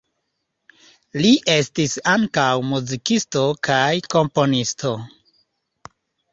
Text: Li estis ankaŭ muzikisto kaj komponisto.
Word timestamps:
Li 1.25 1.33
estis 1.57 1.93
ankaŭ 2.15 2.47
muzikisto 2.71 3.45
kaj 3.71 3.87
komponisto. 4.17 4.99